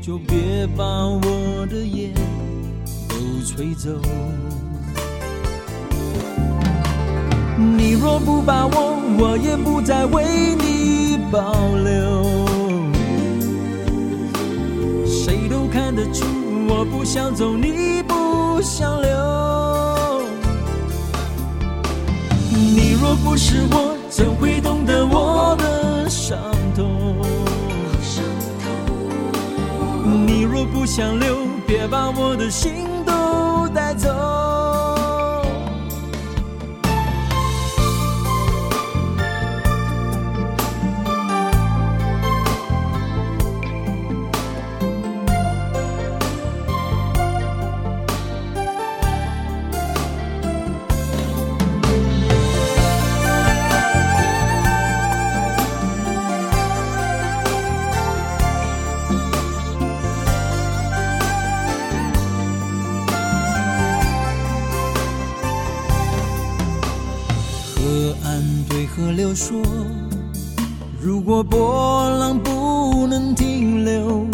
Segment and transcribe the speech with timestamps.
[0.00, 2.12] 就别把我的烟
[3.08, 3.14] 都
[3.46, 3.90] 吹走。”
[7.76, 10.24] 你若不把我，我也不再为
[10.56, 11.52] 你保
[11.84, 12.24] 留。
[15.06, 16.24] 谁都看得出，
[16.68, 20.22] 我不想走，你不想留。
[22.50, 26.38] 你若不是我，怎会懂得我的伤
[26.74, 26.88] 痛？
[30.10, 34.29] 你若不想留，别把我的心都带走。
[68.68, 69.60] 对河流说，
[71.00, 74.26] 如果波浪不能停留，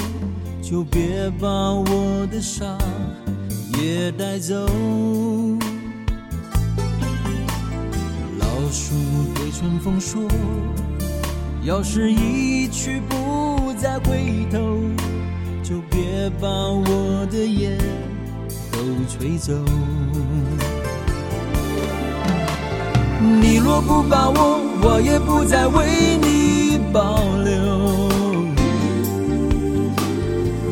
[0.63, 2.77] 就别把我的沙
[3.79, 4.55] 也带走。
[8.39, 8.95] 老树
[9.35, 10.23] 对春风说，
[11.63, 14.59] 要是一去不再回头，
[15.63, 17.79] 就别把我的烟
[18.73, 18.79] 都
[19.09, 19.53] 吹走。
[23.27, 27.55] 你若不把我，我也不再为你保留。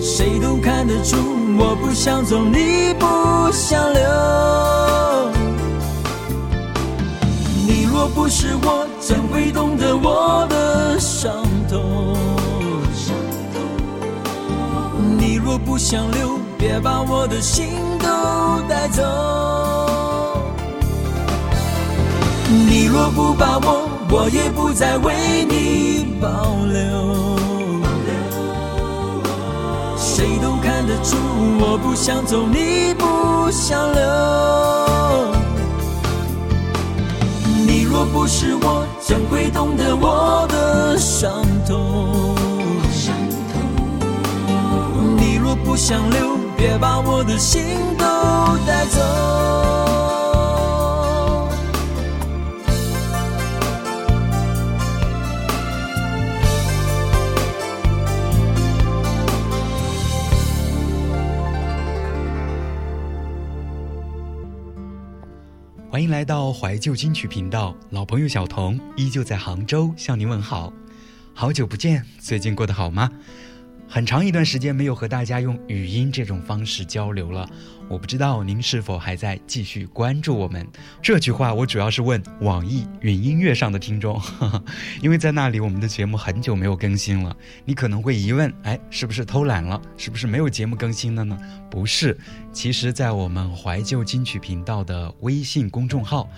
[0.00, 1.16] 谁都看得出，
[1.59, 4.00] 我不想走，你不想留。
[7.66, 11.32] 你若不是我，怎会懂得我的伤
[11.69, 12.16] 痛？
[15.19, 17.66] 你若不想留，别把我的心
[17.98, 18.06] 都
[18.69, 18.74] 带
[23.04, 27.37] 若不把握，我也不再为你保留。
[29.94, 31.14] 谁都看得出，
[31.60, 34.00] 我不想走，你不想留。
[37.66, 41.31] 你若不是我，怎会懂得我的伤
[41.66, 42.34] 痛？
[45.19, 47.62] 你若不想留，别把我的心
[47.98, 48.06] 都
[48.66, 50.24] 带走。
[65.94, 70.72] 欢迎来到怀旧金曲频道，老朋友小童依旧在杭州向您问好，
[71.32, 73.09] 好久不见，最近过得好吗？
[73.94, 77.49] 很长一段时间没有和大家用语音这种方式交流了，
[77.88, 80.66] 我不知道您是否还在继续关注我们。
[81.00, 84.21] 这句话我主要是问网易云音乐上的听众，
[85.00, 87.37] 因为在那里我们的节目很久没有更新了。
[87.65, 89.81] 你可能会疑问，哎，是不是偷懒了？
[89.97, 91.38] 是不是没有节目更新了呢？
[91.71, 92.19] 不是，
[92.53, 96.28] 其实，在我们怀旧金曲频道的微信公众号。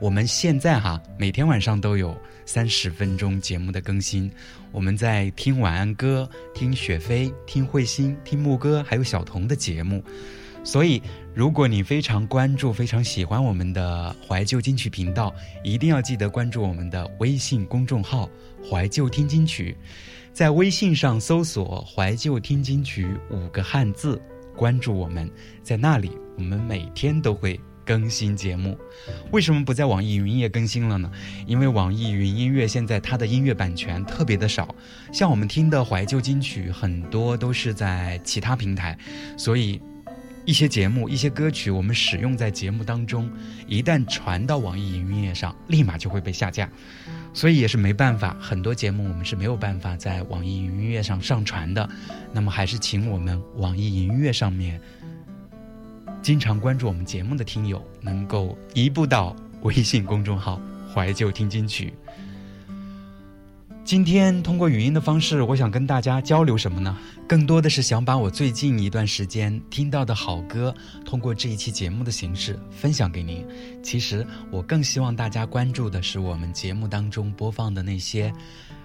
[0.00, 4.30] 我们现在哈每天晚上都有三十分钟节目的更新，
[4.70, 10.02] 我们在听晚安歌、听雪飞、听慧心、听牧歌，还有小童的节目。
[10.62, 11.02] 所以，
[11.34, 18.28] 如果你非常关注、非常喜欢我们的怀旧金曲频道，一定要记得关注我们的微信公众号
[18.68, 19.76] “怀旧听金曲”。
[20.32, 24.20] 在微信上搜索“怀旧听金曲”五个汉字，
[24.56, 25.30] 关注我们，
[25.62, 27.60] 在那里我们每天都会。
[27.84, 28.78] 更新节目，
[29.30, 31.10] 为什么不在网易云音乐更新了呢？
[31.46, 34.74] 因为网易云音乐现在它的音乐版权特别的少，
[35.12, 38.98] 像我们听的怀旧金曲很多都是在其他平台，
[39.36, 39.80] 所以
[40.44, 43.30] 一些节目、一些歌曲我们使用在节目当中，
[43.66, 46.68] 一旦传到网易云音乐上，立马就会被下架，
[47.32, 51.88] 所以也是没办法，很多节目我们是没有办法在网易云音乐上上传的。
[52.32, 54.80] 那么还是请我们网易云音乐上面。
[56.24, 60.58] 经常关注我们节目的听友，能够移步到微信公众号
[60.90, 61.92] “怀旧听金曲”。
[63.84, 66.96] 今天通过语音的方式，我想跟大家交流什么呢？
[67.28, 70.74] 更多的是想把我最近一段时间听到的好歌，
[71.04, 73.46] 通过这一期节目的形式分享给您。
[73.82, 78.32] 其实我更希望大家关注的是我们节目当中播放的那些，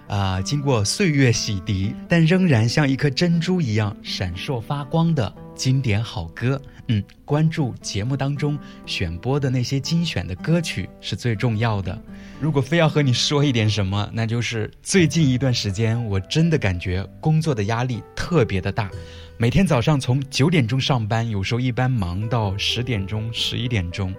[0.08, 6.60] 啊，经过岁月洗涤，但仍然像一颗珍珠一样闪烁发光的经典好歌。
[6.92, 11.96] 嗯，关注节目当中选播的那些精选的歌曲是最重要的。
[12.40, 18.90] 如果非要和你说一点什么，那就是最近一段时间，我真的感觉工作的压力特别的大。
[19.36, 24.12] 每天早上从九点钟上班，有时候一般忙到十点钟、十一点钟。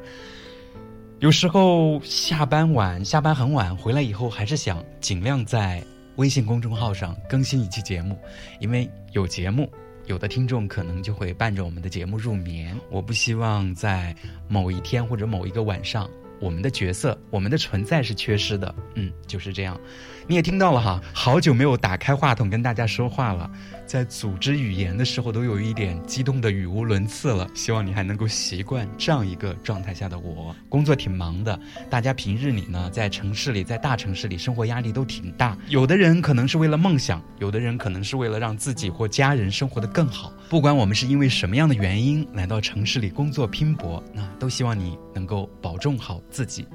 [1.19, 5.83] 有时候下班晚，下班很晚，回来以后还是想尽量在
[6.15, 8.17] 微信公众号上更新一期节目，
[8.61, 9.69] 因为有节目。
[10.11, 14.13] 有的听众可能就会伴着我们的节目入眠，我不希望在
[14.49, 16.09] 某一天或者某一个晚上，
[16.41, 18.75] 我们的角色、我们的存在是缺失的。
[18.95, 19.79] 嗯，就是这样。
[20.27, 23.49] 你也听到了哈，好久没有打开话筒跟大家说话了。
[23.85, 27.45] 在组织语言的时候，都有一点激动的语无伦次了。
[27.53, 30.55] 希望你还能够习惯这样一个状态下的我。
[30.69, 31.59] 工作挺忙的，
[31.89, 35.57] 大家平日里呢，在城市里，在大城市里，生活压力都挺大。
[35.67, 40.31] 有的人可能是为了梦想，有的人可能是为了让自己或家人生活的更好。
[40.49, 46.65] 不管我们是因为什么样的原因来到城市里工作拼搏，那都希望你能够保重好自己。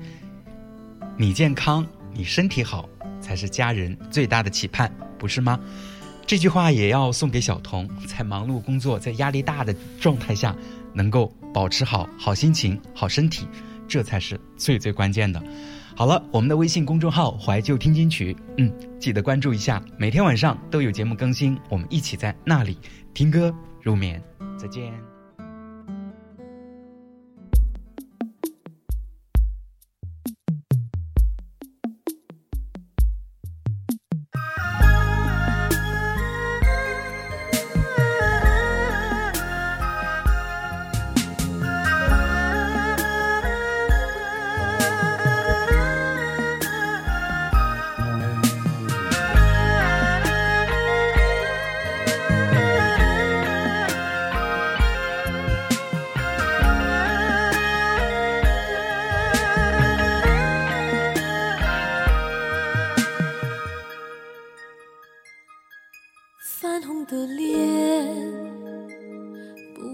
[1.17, 2.89] 你健康，你身体好，
[3.21, 5.61] 才是家人最大的期盼，不是吗？
[6.27, 10.57] 这句话也要送给小童，在忙碌工作、在压力大的状态下，
[10.93, 13.47] 能够保持好好心情、好身体，
[13.87, 15.41] 这才是最最关键的。
[15.95, 22.77] 好了，我们的微信公众号“怀旧听金曲”，嗯，记得关注一下，每天晚上都有节目更新，我们一起在那里
[23.15, 24.23] 听歌入眠。
[24.59, 25.16] 再见。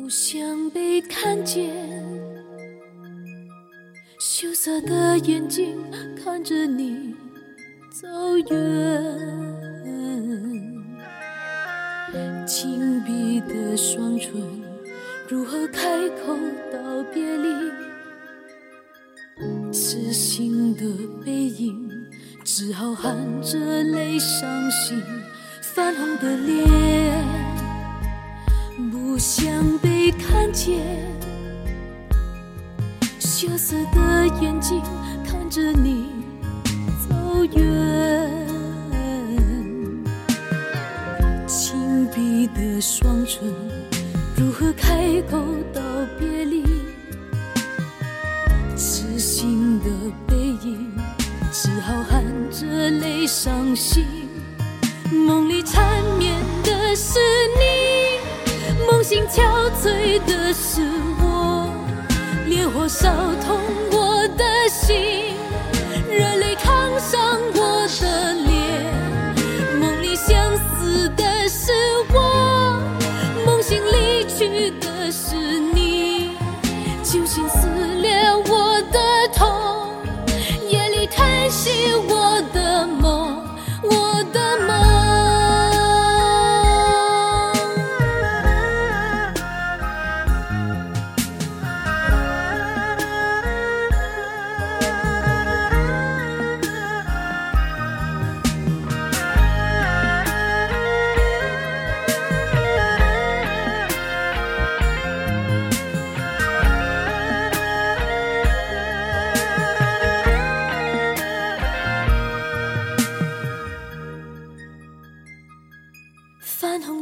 [0.03, 1.71] 不想被看见，
[4.19, 5.79] 羞涩的眼睛
[6.17, 7.15] 看着你
[7.89, 8.09] 走
[8.51, 8.51] 远，
[12.45, 14.43] 紧闭的双唇
[15.29, 16.37] 如何开口
[16.73, 17.49] 道别离？
[19.73, 20.83] 痴心的
[21.25, 21.89] 背影
[22.43, 25.01] 只好含着泪伤心，
[25.61, 27.32] 泛红的脸
[28.91, 30.81] 不想被看见。
[33.19, 34.81] 羞涩的眼睛
[35.25, 36.07] 看着你
[37.09, 37.61] 走远，
[41.47, 43.53] 紧闭的双唇
[44.37, 45.39] 如何开口
[45.73, 45.81] 道
[46.19, 46.65] 别离？
[48.77, 49.87] 痴心的
[50.27, 50.93] 背影
[51.51, 54.05] 只好含着泪伤心。
[55.11, 57.19] 梦里缠绵的是
[57.59, 57.72] 你，
[59.71, 60.83] 醒憔悴的是
[61.21, 61.73] 我。
[62.47, 63.09] 烈火烧
[63.45, 65.35] 痛我的心，
[66.11, 68.52] 热泪烫伤我的脸。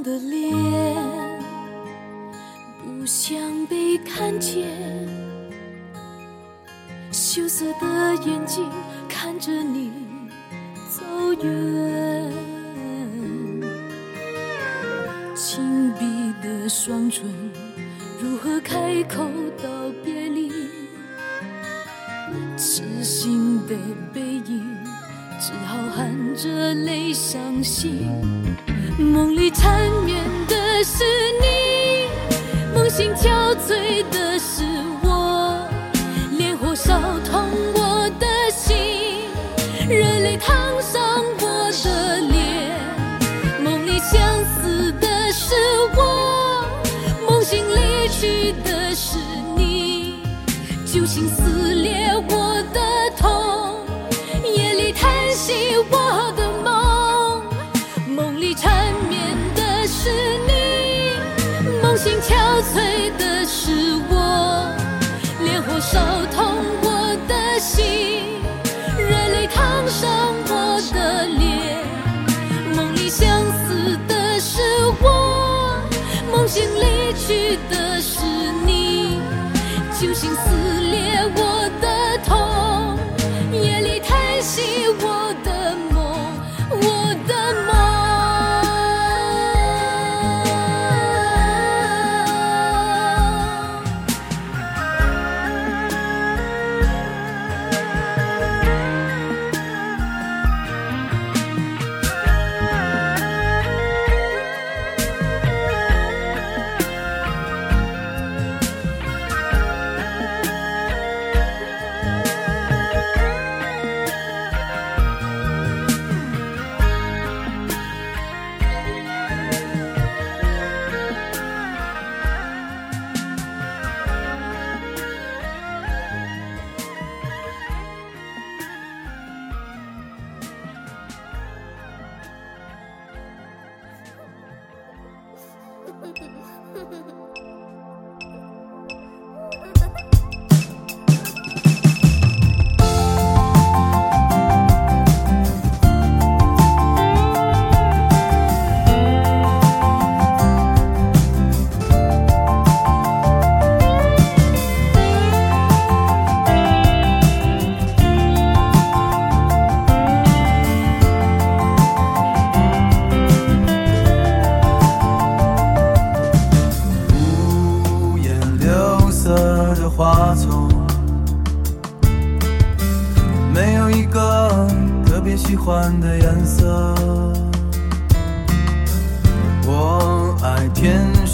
[0.03, 0.55] 的脸
[2.83, 4.67] 不想被看见
[7.13, 8.69] 羞涩的眼睛
[9.09, 9.91] 看着你
[10.89, 11.03] 走
[11.43, 12.33] 远
[15.35, 17.25] 紧闭的双唇
[18.21, 19.25] 如何开口
[19.63, 19.69] 道
[20.05, 20.51] 别离？
[22.57, 23.75] 痴心的
[24.13, 24.63] 背影
[25.41, 28.07] 只好含着泪伤心。
[29.01, 31.05] 梦里缠绵的是
[31.41, 31.47] 你，
[32.75, 34.90] 梦醒憔悴的是我。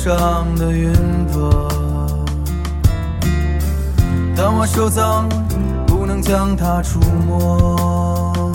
[0.07, 0.93] 上的云
[1.33, 1.69] 朵，
[4.37, 5.29] 但我手脏，
[5.85, 8.55] 不能将它触摸。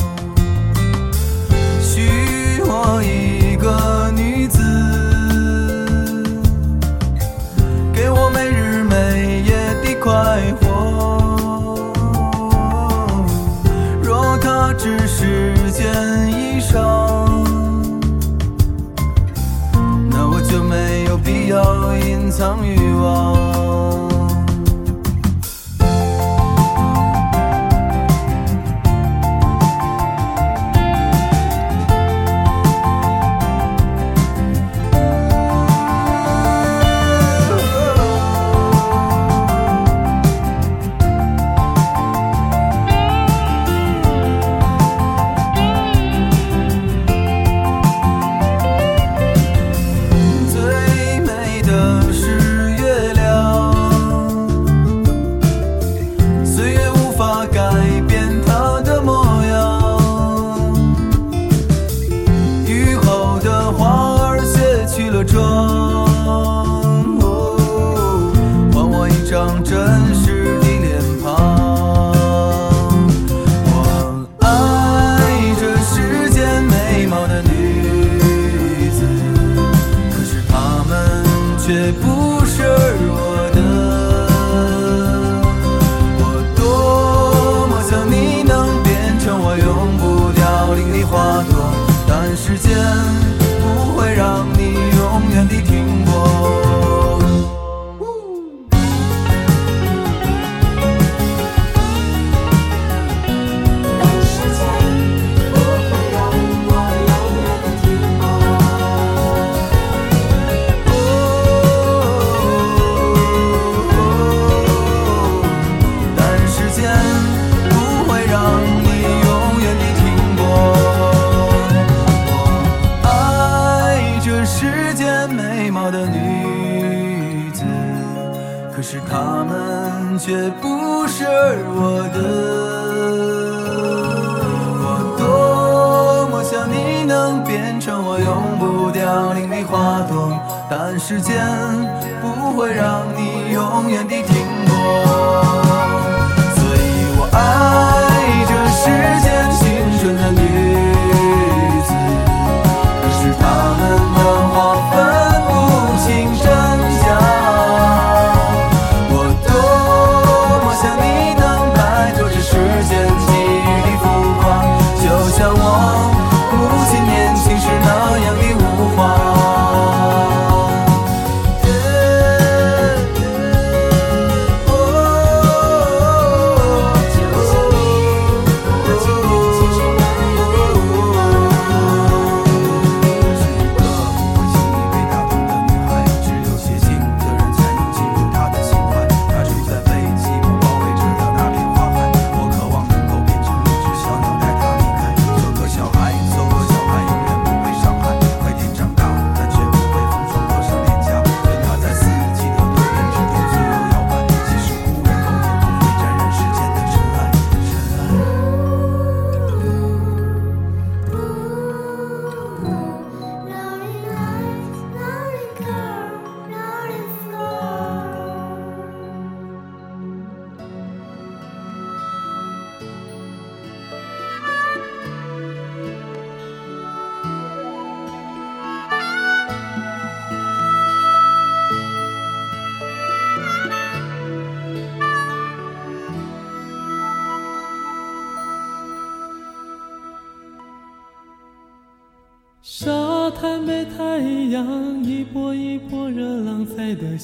[1.82, 4.62] 许我一个女子，
[7.94, 10.64] 给我没日没夜的快活。
[14.02, 17.01] 若它只是件衣裳。
[21.52, 23.51] 要隐藏欲望。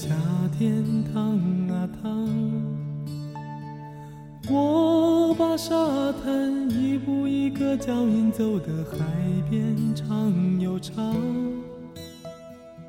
[0.07, 0.15] 夏
[0.57, 2.29] 天烫啊烫。
[4.49, 5.75] 我把沙
[6.23, 8.97] 滩一步一个脚印走的海
[9.49, 11.13] 边长又长。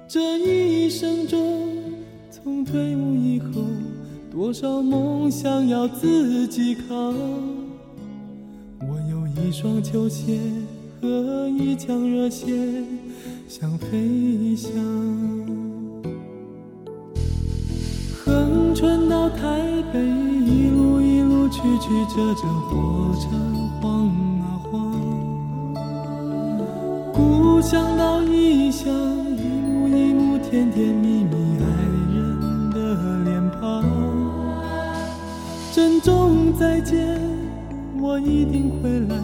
[0.06, 1.66] 这一生中，
[2.30, 3.64] 从退伍以后，
[4.30, 7.12] 多少梦想要自己扛。
[8.78, 10.38] 我有一双球鞋
[11.00, 12.54] 和一腔热血，
[13.48, 15.57] 想飞翔。
[18.78, 19.60] 横穿到台
[19.92, 23.28] 北，一路一路曲曲折折，火车
[23.80, 24.06] 晃
[24.40, 24.92] 啊晃。
[27.12, 28.88] 故乡到异乡，
[29.36, 31.66] 一幕一幕甜甜蜜蜜，爱
[32.14, 32.78] 人的
[33.24, 33.82] 脸庞。
[35.72, 37.20] 珍重再见，
[38.00, 39.16] 我一定会来。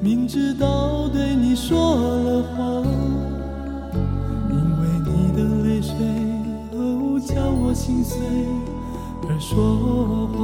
[0.00, 2.84] 明知道对你说了谎，
[4.50, 5.94] 因为你的泪水
[6.72, 8.18] 哦，叫我心碎
[9.40, 10.38] 说谎。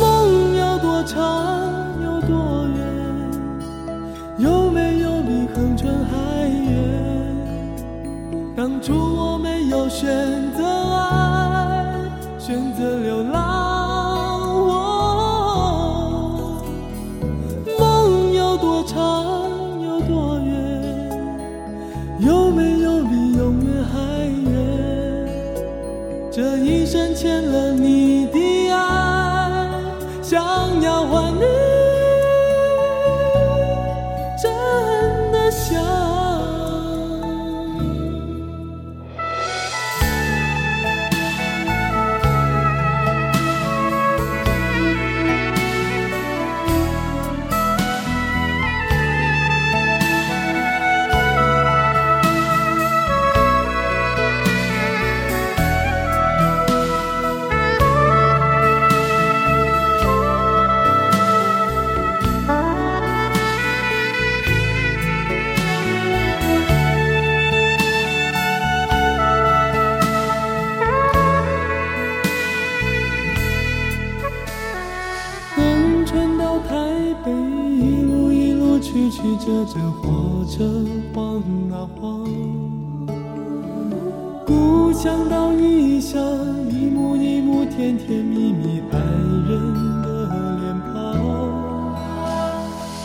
[0.00, 1.22] 梦有多长，
[2.02, 2.78] 有多远？
[4.38, 6.72] 有没有比恒春还远？
[8.56, 10.08] 当初我没有选
[10.56, 13.22] 择爱，选择留
[26.94, 28.03] 深牵了你。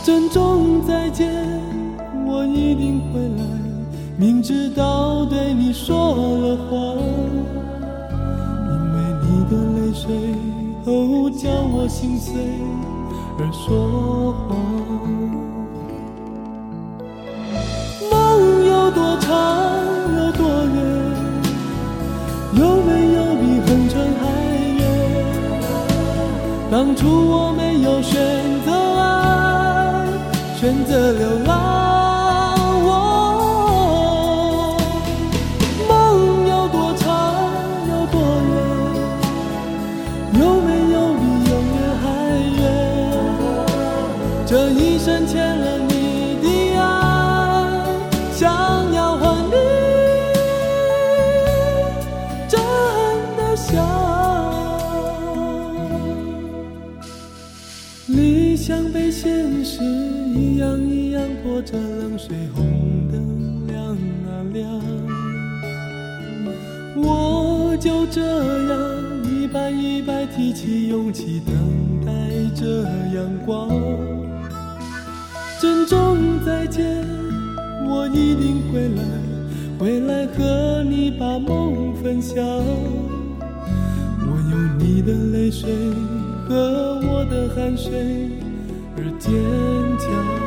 [0.02, 1.30] 珍重再见，
[2.26, 3.44] 我一定会来。
[4.16, 6.96] 明知道对你说了谎，
[8.66, 10.04] 因为你的泪水
[10.86, 12.34] 哦，叫我心碎
[13.38, 14.56] 而说谎。
[18.10, 18.12] 梦
[18.64, 19.30] 有多长，
[20.16, 20.76] 有多远？
[22.54, 24.22] 有没有比恒春还
[24.78, 24.82] 远？
[26.70, 28.18] 当初我没有选，
[30.60, 31.79] 选择流浪。
[61.62, 64.80] 这冷水红灯亮啊亮，
[66.96, 68.80] 我就这样
[69.24, 71.54] 一拜一拜，提起勇气等
[72.06, 72.10] 待
[72.54, 72.64] 着
[73.14, 73.68] 阳光。
[75.60, 77.04] 珍重再见，
[77.86, 79.02] 我一定会来，
[79.78, 82.42] 回来和你把梦分享。
[84.22, 85.70] 我用你的泪水
[86.48, 88.30] 和我的汗水
[88.96, 89.30] 而坚
[89.98, 90.39] 强。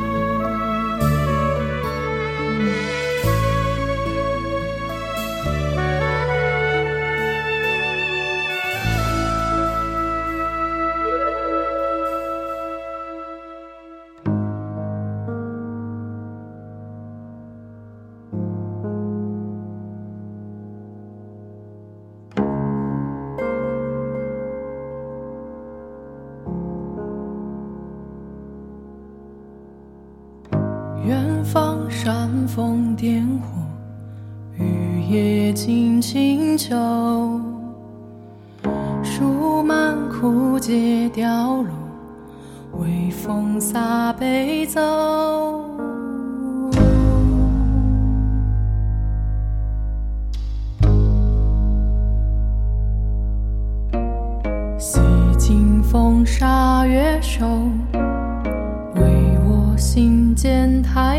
[35.13, 36.75] 月静清秋，
[39.03, 41.69] 树满枯竭凋落，
[42.79, 44.81] 微风洒悲奏。
[54.79, 54.99] 洗
[55.37, 57.45] 尽风沙月瘦，
[58.95, 61.12] 为我心间台。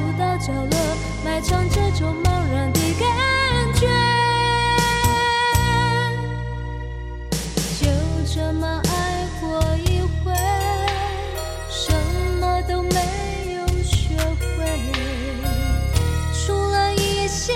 [0.00, 0.78] 不到角落，
[1.22, 3.06] 埋藏这种茫然的感
[3.74, 3.86] 觉。
[7.78, 7.86] 就
[8.34, 10.32] 这么爱过一回，
[11.68, 11.92] 什
[12.40, 14.16] 么都没有学
[14.56, 14.64] 会，
[16.32, 17.52] 除了一些。